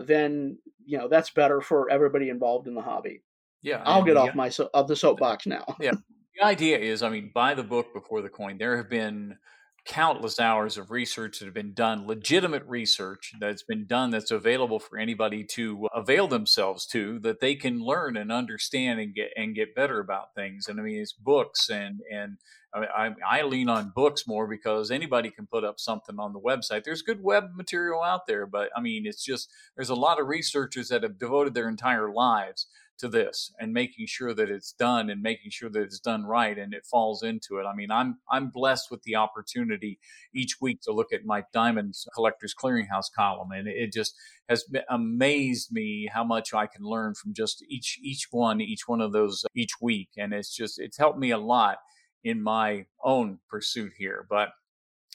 [0.00, 3.22] then you know that's better for everybody involved in the hobby.
[3.62, 5.76] Yeah i'll get off my so, of the soapbox now.
[5.80, 5.92] Yeah
[6.36, 8.58] the idea is i mean buy the book before the coin.
[8.58, 9.36] There have been
[9.84, 14.78] countless hours of research that have been done, legitimate research that's been done that's available
[14.78, 19.54] for anybody to avail themselves to, that they can learn and understand and get and
[19.54, 20.68] get better about things.
[20.68, 22.38] And I mean, it's books and and
[22.74, 26.82] I, I lean on books more because anybody can put up something on the website.
[26.82, 30.26] There's good web material out there, but I mean, it's just there's a lot of
[30.26, 32.66] researchers that have devoted their entire lives
[32.98, 36.58] to this and making sure that it's done and making sure that it's done right
[36.58, 37.64] and it falls into it.
[37.64, 39.98] I mean, I'm I'm blessed with the opportunity
[40.34, 44.14] each week to look at Mike Diamond's Collectors Clearinghouse column, and it just
[44.48, 49.00] has amazed me how much I can learn from just each each one, each one
[49.00, 51.78] of those each week, and it's just it's helped me a lot
[52.22, 54.26] in my own pursuit here.
[54.28, 54.50] But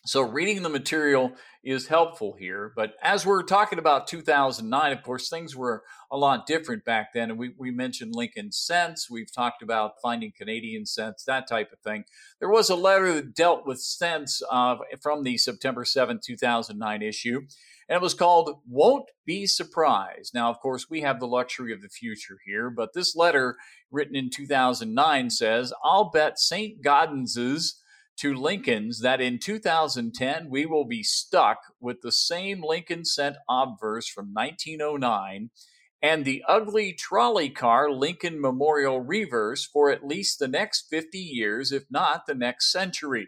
[0.05, 1.33] so reading the material
[1.63, 2.71] is helpful here.
[2.75, 7.29] But as we're talking about 2009, of course, things were a lot different back then.
[7.29, 9.09] And we, we mentioned Lincoln cents.
[9.09, 12.05] We've talked about finding Canadian cents, that type of thing.
[12.39, 17.41] There was a letter that dealt with cents uh, from the September 7, 2009 issue.
[17.89, 20.33] And it was called Won't Be Surprised.
[20.33, 23.57] Now, of course, we have the luxury of the future here, but this letter
[23.91, 26.83] written in 2009 says, I'll bet St.
[26.83, 27.78] Gaudens's
[28.19, 34.08] to Lincoln's that in 2010 we will be stuck with the same Lincoln cent obverse
[34.08, 35.49] from 1909
[36.01, 41.71] and the ugly trolley car Lincoln Memorial reverse for at least the next 50 years,
[41.71, 43.27] if not the next century.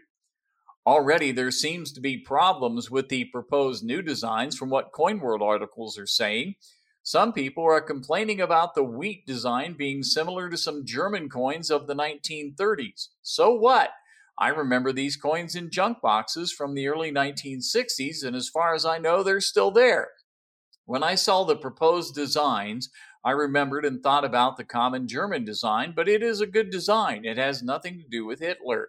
[0.86, 5.98] Already there seems to be problems with the proposed new designs from what CoinWorld articles
[5.98, 6.54] are saying.
[7.02, 11.86] Some people are complaining about the wheat design being similar to some German coins of
[11.86, 13.08] the 1930s.
[13.22, 13.90] So what?
[14.38, 18.84] I remember these coins in junk boxes from the early 1960s, and as far as
[18.84, 20.08] I know, they're still there.
[20.84, 22.90] When I saw the proposed designs,
[23.24, 27.24] I remembered and thought about the common German design, but it is a good design.
[27.24, 28.88] It has nothing to do with Hitler.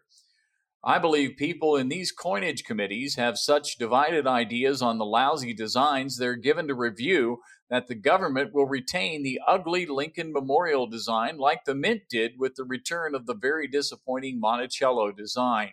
[0.84, 6.18] I believe people in these coinage committees have such divided ideas on the lousy designs
[6.18, 7.40] they're given to review
[7.74, 12.54] that the government will retain the ugly Lincoln Memorial design like the Mint did with
[12.54, 15.72] the return of the very disappointing Monticello design.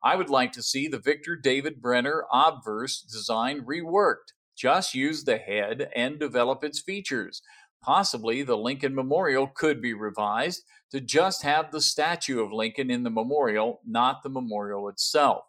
[0.00, 4.30] I would like to see the Victor David Brenner obverse design reworked.
[4.56, 7.42] Just use the head and develop its features.
[7.82, 13.02] Possibly the Lincoln Memorial could be revised to just have the statue of Lincoln in
[13.02, 15.46] the memorial, not the memorial itself.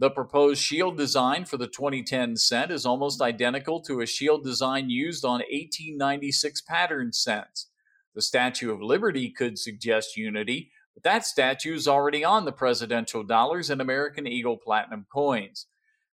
[0.00, 4.90] The proposed shield design for the 2010 cent is almost identical to a shield design
[4.90, 7.68] used on 1896 pattern cents.
[8.14, 13.24] The Statue of Liberty could suggest unity, but that statue is already on the presidential
[13.24, 15.66] dollars and American Eagle Platinum coins.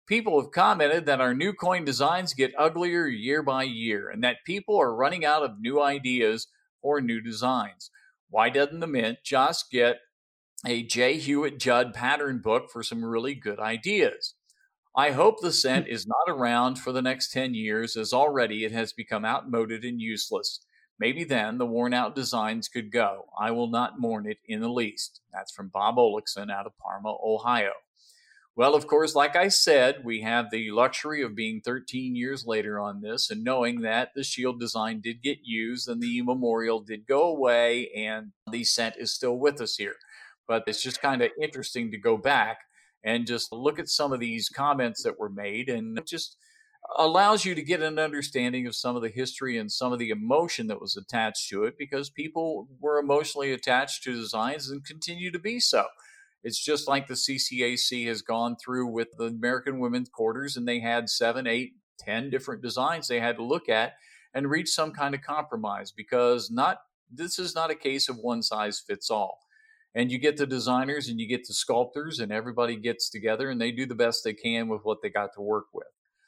[0.06, 4.44] People have commented that our new coin designs get uglier year by year and that
[4.46, 6.46] people are running out of new ideas
[6.80, 7.90] or new designs.
[8.30, 9.98] Why doesn't the Mint just get
[10.66, 11.18] a J.
[11.18, 14.34] Hewitt Judd pattern book for some really good ideas?
[14.96, 18.72] I hope the cent is not around for the next 10 years, as already it
[18.72, 20.60] has become outmoded and useless.
[20.98, 23.26] Maybe then the worn out designs could go.
[23.38, 25.20] I will not mourn it in the least.
[25.32, 27.72] That's from Bob Olixon out of Parma, Ohio.
[28.56, 32.78] Well, of course, like I said, we have the luxury of being 13 years later
[32.78, 37.04] on this and knowing that the shield design did get used and the memorial did
[37.08, 39.96] go away and the cent is still with us here.
[40.46, 42.58] But it's just kind of interesting to go back
[43.02, 46.36] and just look at some of these comments that were made and just
[46.98, 50.10] allows you to get an understanding of some of the history and some of the
[50.10, 55.30] emotion that was attached to it because people were emotionally attached to designs and continue
[55.30, 55.86] to be so.
[56.42, 60.80] It's just like the CCAC has gone through with the American Women's Quarters, and they
[60.80, 63.94] had seven, eight, ten different designs they had to look at
[64.34, 66.78] and reach some kind of compromise because not
[67.10, 69.43] this is not a case of one size fits all.
[69.94, 73.60] And you get the designers and you get the sculptors, and everybody gets together and
[73.60, 75.86] they do the best they can with what they got to work with.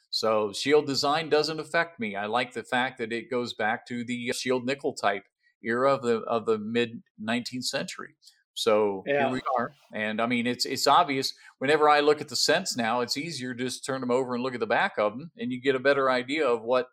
[0.09, 2.15] So shield design doesn't affect me.
[2.15, 5.23] I like the fact that it goes back to the uh, shield nickel type
[5.63, 8.15] era of the of the mid 19th century.
[8.53, 9.25] So yeah.
[9.25, 9.73] here we are.
[9.93, 11.33] And I mean, it's it's obvious.
[11.59, 14.43] Whenever I look at the cents now, it's easier to just turn them over and
[14.43, 16.87] look at the back of them, and you get a better idea of what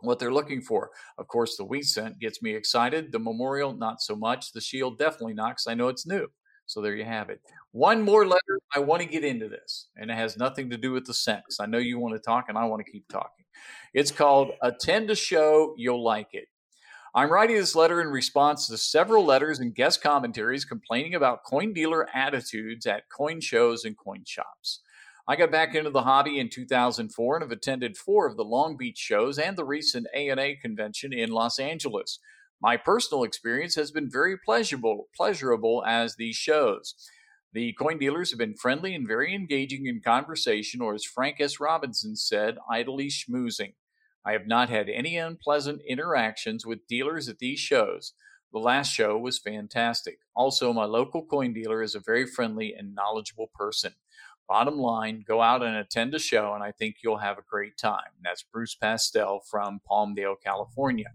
[0.00, 0.90] what they're looking for.
[1.18, 3.12] Of course, the wheat cent gets me excited.
[3.12, 4.52] The memorial, not so much.
[4.52, 6.28] The shield, definitely not, because I know it's new.
[6.66, 7.40] So there you have it.
[7.72, 8.60] One more letter.
[8.74, 11.58] I want to get into this, and it has nothing to do with the sex.
[11.60, 13.44] I know you want to talk, and I want to keep talking.
[13.92, 16.48] It's called Attend a Show, You'll Like It.
[17.14, 21.72] I'm writing this letter in response to several letters and guest commentaries complaining about coin
[21.72, 24.80] dealer attitudes at coin shows and coin shops.
[25.26, 28.76] I got back into the hobby in 2004 and have attended four of the Long
[28.76, 32.18] Beach shows and the recent ANA convention in Los Angeles.
[32.60, 36.94] My personal experience has been very pleasurable, pleasurable as these shows.
[37.54, 41.58] The coin dealers have been friendly and very engaging in conversation, or as Frank S.
[41.58, 43.72] Robinson said, idly schmoozing.
[44.26, 48.12] I have not had any unpleasant interactions with dealers at these shows.
[48.52, 50.18] The last show was fantastic.
[50.36, 53.94] Also, my local coin dealer is a very friendly and knowledgeable person.
[54.48, 57.78] Bottom line, go out and attend a show, and I think you'll have a great
[57.78, 58.10] time.
[58.22, 61.12] That's Bruce Pastel from Palmdale, California.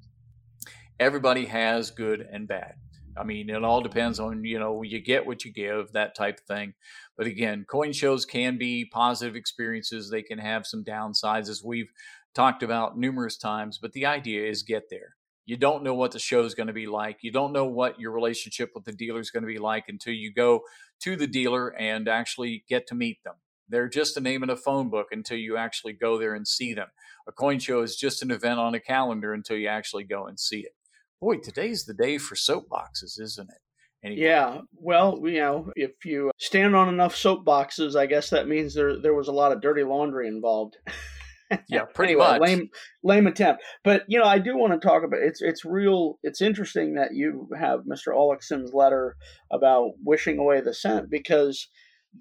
[0.99, 2.73] Everybody has good and bad.
[3.15, 6.39] I mean, it all depends on, you know, you get what you give, that type
[6.39, 6.73] of thing.
[7.17, 10.09] But again, coin shows can be positive experiences.
[10.09, 11.91] They can have some downsides, as we've
[12.33, 15.15] talked about numerous times, but the idea is get there.
[15.49, 17.23] You don't know what the show is going to be like.
[17.23, 20.13] You don't know what your relationship with the dealer is going to be like until
[20.13, 20.62] you go
[21.01, 23.33] to the dealer and actually get to meet them.
[23.67, 26.75] They're just a name in a phone book until you actually go there and see
[26.75, 26.89] them.
[27.27, 30.39] A coin show is just an event on a calendar until you actually go and
[30.39, 30.73] see it.
[31.19, 34.19] Boy, today's the day for soapboxes, isn't it?
[34.19, 39.01] Yeah, well, you know, if you stand on enough soapboxes, I guess that means there
[39.01, 40.77] there was a lot of dirty laundry involved.
[41.67, 42.41] Yeah, pretty anyway, much.
[42.41, 42.69] Lame,
[43.03, 43.63] lame attempt.
[43.83, 45.41] But you know, I do want to talk about it's.
[45.41, 46.19] It's real.
[46.23, 48.15] It's interesting that you have Mr.
[48.15, 49.15] Ollickson's letter
[49.51, 51.67] about wishing away the cent because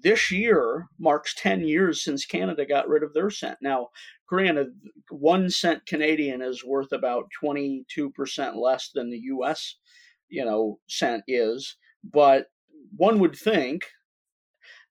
[0.01, 3.57] this year marks ten years since Canada got rid of their cent.
[3.61, 3.89] Now,
[4.27, 4.67] granted,
[5.09, 9.75] one cent Canadian is worth about twenty two percent less than the U.S.
[10.29, 12.47] you know cent is, but
[12.95, 13.83] one would think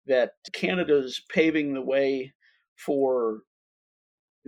[0.06, 2.32] that Canada's paving the way
[2.76, 3.40] for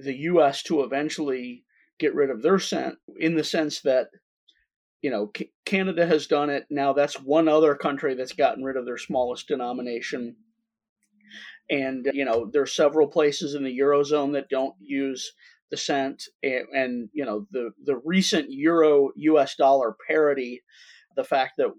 [0.05, 0.63] the U.S.
[0.65, 1.65] to eventually
[1.99, 4.09] get rid of their cent in the sense that
[5.03, 8.77] you know C- Canada has done it now that's one other country that's gotten rid
[8.77, 10.37] of their smallest denomination
[11.69, 15.33] and you know there's several places in the eurozone that don't use
[15.71, 20.63] the cent and, and you know the the recent euro US dollar parity
[21.17, 21.73] the fact that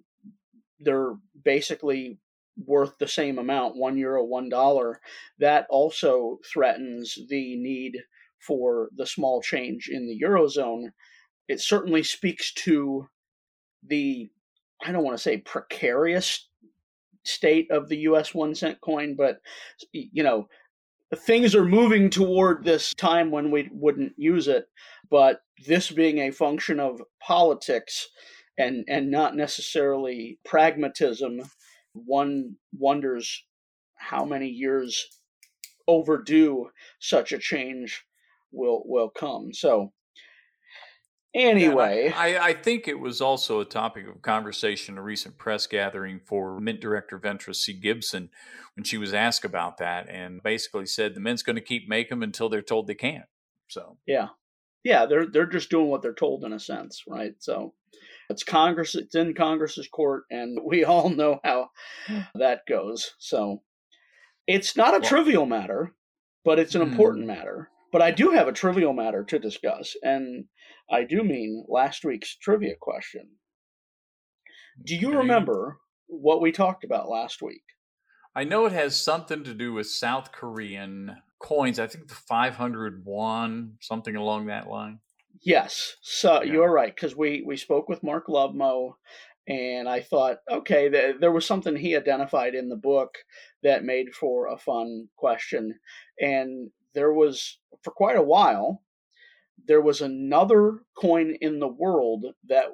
[0.80, 2.20] they're basically
[2.66, 5.00] worth the same amount, one euro, one dollar,
[5.40, 7.98] that also threatens the need
[8.40, 10.90] for the small change in the eurozone.
[11.48, 13.08] It certainly speaks to
[13.88, 14.30] the,
[14.84, 16.48] I don't want to say precarious
[17.24, 19.42] state of the US one cent coin, but,
[19.92, 20.48] you know,
[21.16, 24.66] things are moving toward this time when we wouldn't use it.
[25.10, 28.08] But this being a function of politics
[28.58, 31.42] and, and not necessarily pragmatism
[31.94, 33.44] one wonders
[33.96, 35.08] how many years
[35.88, 38.04] overdue such a change
[38.52, 39.54] will will come.
[39.54, 39.94] So
[41.34, 46.20] anyway, I, I, think it was also a topic of conversation a recent press gathering
[46.26, 47.74] for Mint Director Ventris C.
[47.74, 48.30] Gibson
[48.76, 52.10] when she was asked about that, and basically said the Mint's going to keep making
[52.20, 53.26] them until they're told they can't.
[53.68, 54.30] So yeah,
[54.84, 57.34] yeah, they're they're just doing what they're told in a sense, right?
[57.40, 57.74] So
[58.32, 61.70] it's Congress, it's in Congress's court, and we all know how
[62.36, 63.12] that goes.
[63.20, 63.62] So
[64.48, 65.94] it's not a well, trivial matter,
[66.44, 66.92] but it's an hmm.
[66.92, 67.70] important matter.
[67.92, 70.46] But I do have a trivial matter to discuss, and
[70.90, 73.28] I do mean last week's trivia question.
[74.84, 77.64] Do you remember what we talked about last week?
[78.34, 81.80] I know it has something to do with South Korean coins.
[81.80, 85.00] I think the 500 won, something along that line.
[85.44, 86.54] Yes, so yeah.
[86.54, 88.94] you're right because we we spoke with Mark Lovemo,
[89.48, 93.16] and I thought, okay, th- there was something he identified in the book
[93.64, 95.80] that made for a fun question,
[96.20, 98.84] and there was for quite a while
[99.68, 102.66] there was another coin in the world that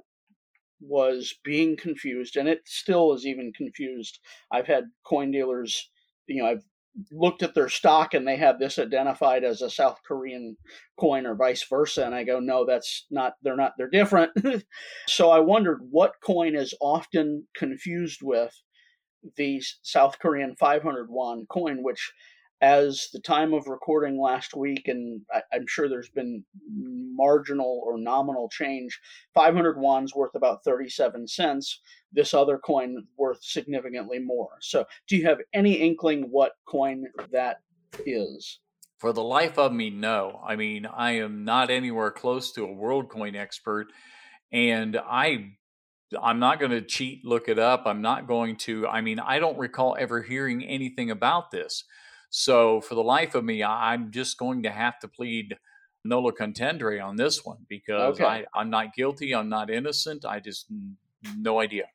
[0.79, 4.19] was being confused, and it still is even confused.
[4.51, 5.89] I've had coin dealers,
[6.27, 6.63] you know, I've
[7.11, 10.57] looked at their stock and they have this identified as a South Korean
[10.99, 12.05] coin or vice versa.
[12.05, 14.31] And I go, no, that's not, they're not, they're different.
[15.07, 18.53] so I wondered what coin is often confused with
[19.35, 22.11] the South Korean 500 won coin, which
[22.61, 27.99] as the time of recording last week, and I, am sure there's been marginal or
[27.99, 28.99] nominal change,
[29.35, 31.79] 500 won's worth about 37 cents.
[32.11, 34.49] This other coin worth significantly more.
[34.61, 37.61] So, do you have any inkling what coin that
[38.05, 38.59] is?
[38.97, 40.41] For the life of me, no.
[40.45, 43.87] I mean, I am not anywhere close to a world coin expert,
[44.51, 45.57] and I
[46.21, 47.83] I'm not going to cheat, look it up.
[47.85, 51.83] I'm not going to, I mean, I don't recall ever hearing anything about this.
[52.29, 55.57] So for the life of me, I'm just going to have to plead
[56.05, 58.25] nolo contendere on this one because okay.
[58.25, 59.33] I, I'm not guilty.
[59.33, 60.23] I'm not innocent.
[60.23, 60.67] I just,
[61.37, 61.85] no idea.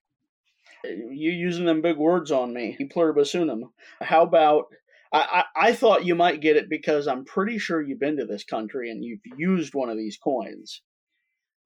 [0.85, 3.73] You using them big words on me, pluribus unum.
[4.01, 4.67] How about
[5.13, 8.25] I, I, I, thought you might get it because I'm pretty sure you've been to
[8.25, 10.83] this country and you've used one of these coins.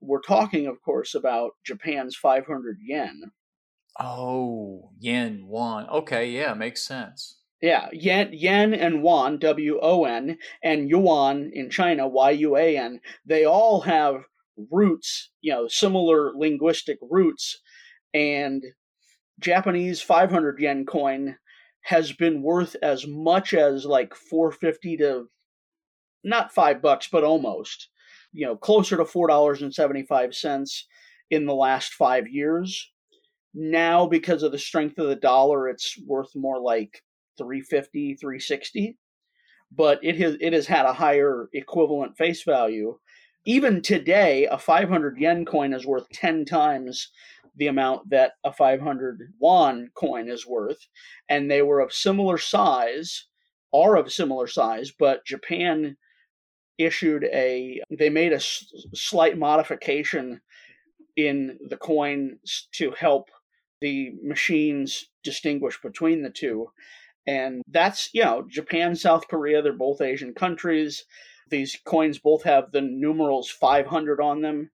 [0.01, 3.31] We're talking, of course, about Japan's 500 yen.
[3.99, 5.89] Oh, yen, won.
[5.89, 7.39] Okay, yeah, makes sense.
[7.63, 12.77] Yeah, yen, yen and won, W O N, and yuan in China, Y U A
[12.77, 13.01] N.
[13.25, 14.25] They all have
[14.71, 17.61] roots, you know, similar linguistic roots.
[18.13, 18.63] And
[19.41, 21.37] Japanese 500 yen coin
[21.83, 25.29] has been worth as much as like 450 to
[26.25, 27.89] not five bucks, but almost
[28.33, 30.87] you know closer to four dollars and seventy five cents
[31.31, 32.91] in the last five years.
[33.55, 37.03] Now, because of the strength of the dollar, it's worth more like
[37.39, 38.99] 350 360
[39.73, 42.99] but it has it has had a higher equivalent face value
[43.45, 47.11] even today a 500 yen coin is worth 10 times
[47.57, 50.87] the amount that a 500 won coin is worth.
[51.29, 53.27] And they were of similar size
[53.75, 55.97] are of similar size but japan
[56.79, 60.41] issued a they made a s- slight modification
[61.17, 62.39] in the coin
[62.73, 63.31] to help
[63.81, 66.71] the machines distinguish between the two.
[67.27, 71.05] And that's you know japan south korea they're both asian countries.
[71.51, 74.71] These coins both have the numerals 500 on them.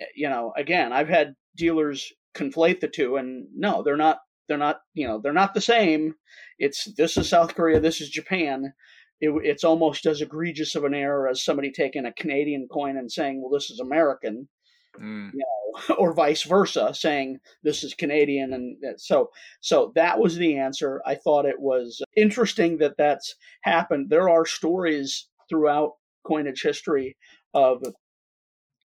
[0.00, 4.56] Eh, you know again i've had dealers conflate the two and no they're not they're
[4.56, 6.14] not you know they're not the same
[6.58, 8.72] it's this is south korea this is japan
[9.20, 13.10] it, it's almost as egregious of an error as somebody taking a Canadian coin and
[13.10, 14.48] saying, "Well, this is American,"
[14.98, 15.32] mm.
[15.32, 18.52] you know, or vice versa, saying this is Canadian.
[18.52, 19.30] And so,
[19.60, 21.02] so that was the answer.
[21.06, 24.08] I thought it was interesting that that's happened.
[24.08, 25.92] There are stories throughout
[26.26, 27.16] coinage history
[27.54, 27.82] of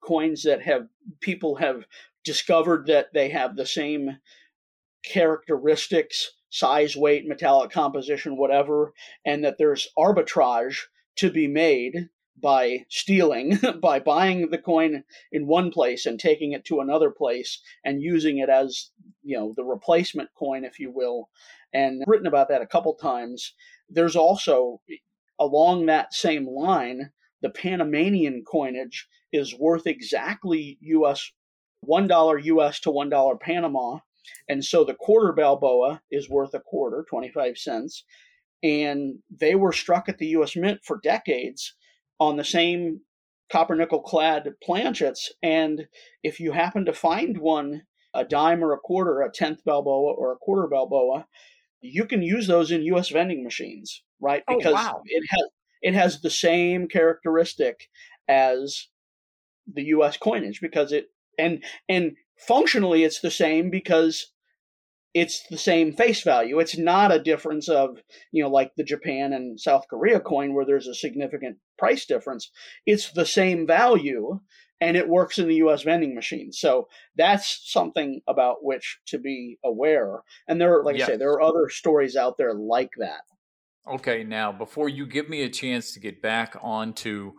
[0.05, 0.87] coins that have
[1.21, 1.85] people have
[2.25, 4.19] discovered that they have the same
[5.05, 8.93] characteristics size, weight, metallic composition, whatever,
[9.27, 10.83] and that there's arbitrage
[11.17, 12.09] to be made
[12.41, 15.03] by stealing, by buying the coin
[15.33, 18.91] in one place and taking it to another place and using it as,
[19.25, 21.29] you know, the replacement coin, if you will,
[21.73, 23.53] and written about that a couple times.
[23.89, 24.81] There's also,
[25.41, 27.11] along that same line,
[27.43, 31.33] the Panamanian coinage is worth exactly US
[31.89, 33.99] $1 US to $1 Panama
[34.49, 38.05] and so the quarter Balboa is worth a quarter, 25 cents.
[38.63, 40.57] And they were struck at the U.S.
[40.57, 41.75] Mint for decades
[42.19, 43.01] on the same
[43.53, 45.31] copper nickel clad planchets.
[45.43, 45.87] And
[46.23, 47.83] if you happen to find one,
[48.15, 51.27] a dime or a quarter, a tenth Balboa or a quarter Balboa,
[51.81, 53.11] you can use those in U.S.
[53.11, 54.43] vending machines, right?
[54.49, 55.03] Oh, because oh, wow.
[55.05, 55.49] it has
[55.83, 57.91] it has the same characteristic
[58.27, 58.89] as
[59.71, 60.17] the U.S.
[60.17, 61.09] coinage because it
[61.39, 64.33] and and functionally it's the same because
[65.15, 66.59] it's the same face value.
[66.59, 67.99] It's not a difference of,
[68.33, 72.51] you know, like the Japan and South Korea coin where there's a significant price difference.
[72.85, 74.41] It's the same value
[74.81, 76.53] and it works in the US vending machine.
[76.53, 80.23] So that's something about which to be aware.
[80.49, 81.09] And there are, like yes.
[81.09, 83.23] I say, there are other stories out there like that.
[83.87, 87.35] Okay, now before you give me a chance to get back onto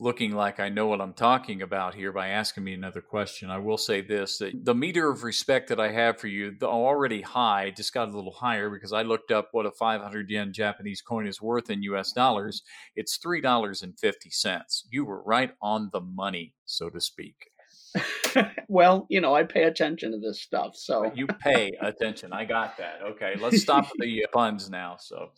[0.00, 3.58] looking like I know what I'm talking about here by asking me another question, I
[3.58, 7.20] will say this that the meter of respect that I have for you, the already
[7.20, 11.02] high, just got a little higher because I looked up what a 500 yen Japanese
[11.02, 12.62] coin is worth in US dollars.
[12.96, 14.82] It's $3.50.
[14.90, 17.50] You were right on the money, so to speak.
[18.68, 22.32] well, you know, I pay attention to this stuff, so you pay attention.
[22.32, 23.00] I got that.
[23.02, 24.96] Okay, let's stop the puns now.
[24.98, 25.32] So,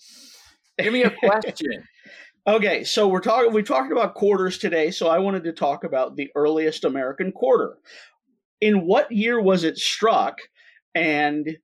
[0.78, 1.84] give me a question.
[2.44, 3.52] Okay, so we're talking.
[3.52, 7.76] We talked about quarters today, so I wanted to talk about the earliest American quarter.
[8.60, 10.38] In what year was it struck?
[10.92, 11.58] And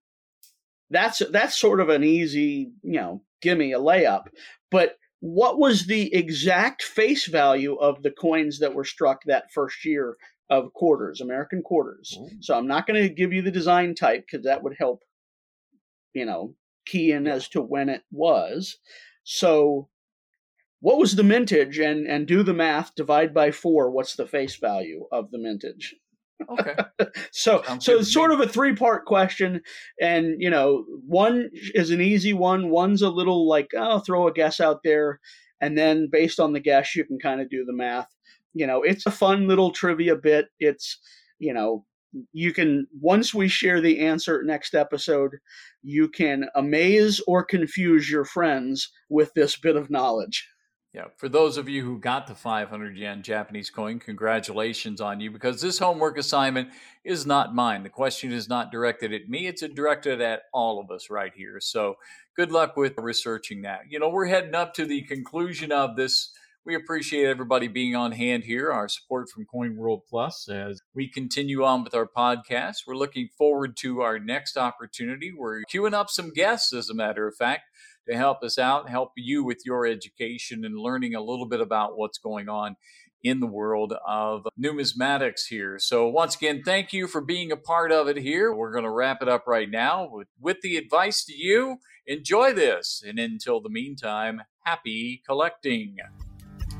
[0.90, 4.26] that's that's sort of an easy, you know, gimme a layup.
[4.70, 9.84] But what was the exact face value of the coins that were struck that first
[9.84, 10.16] year
[10.48, 12.16] of quarters, American quarters?
[12.16, 12.28] Ooh.
[12.40, 15.02] So I'm not going to give you the design type because that would help,
[16.14, 16.54] you know,
[16.86, 18.78] key in as to when it was.
[19.24, 19.88] So
[20.80, 21.78] what was the mintage?
[21.78, 25.94] And and do the math divide by four what's the face value of the mintage?
[26.48, 26.74] Okay.
[27.32, 29.60] So Sounds so it's sort of a three part question.
[30.00, 32.70] And you know one is an easy one.
[32.70, 35.20] One's a little like oh throw a guess out there.
[35.60, 38.08] And then based on the guess you can kind of do the math.
[38.54, 40.46] You know it's a fun little trivia bit.
[40.58, 40.98] It's
[41.38, 41.84] you know
[42.32, 45.36] you can once we share the answer next episode,
[45.82, 50.48] you can amaze or confuse your friends with this bit of knowledge.
[50.98, 55.30] Yeah, for those of you who got the 500 yen Japanese coin, congratulations on you
[55.30, 56.70] because this homework assignment
[57.04, 57.84] is not mine.
[57.84, 61.60] The question is not directed at me, it's directed at all of us right here.
[61.60, 61.98] So
[62.34, 63.82] good luck with researching that.
[63.88, 66.32] You know, we're heading up to the conclusion of this.
[66.66, 71.08] We appreciate everybody being on hand here, our support from Coin World Plus as we
[71.08, 72.78] continue on with our podcast.
[72.88, 75.32] We're looking forward to our next opportunity.
[75.32, 77.62] We're queuing up some guests, as a matter of fact
[78.08, 81.96] to help us out, help you with your education and learning a little bit about
[81.96, 82.76] what's going on
[83.22, 85.78] in the world of numismatics here.
[85.78, 88.52] So, once again, thank you for being a part of it here.
[88.54, 92.52] We're going to wrap it up right now with, with the advice to you enjoy
[92.52, 93.02] this.
[93.06, 95.96] And until the meantime, happy collecting.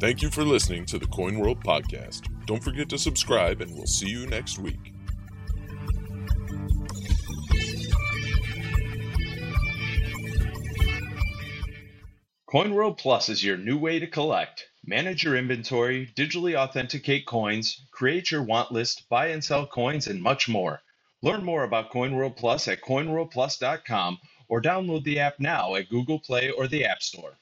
[0.00, 2.28] Thank you for listening to the Coin World Podcast.
[2.46, 4.97] Don't forget to subscribe, and we'll see you next week.
[12.50, 14.68] CoinWorld Plus is your new way to collect.
[14.82, 20.22] Manage your inventory, digitally authenticate coins, create your want list, buy and sell coins, and
[20.22, 20.80] much more.
[21.22, 24.18] Learn more about CoinWorld Plus at coinworldplus.com
[24.48, 27.38] or download the app now at Google Play or the App Store.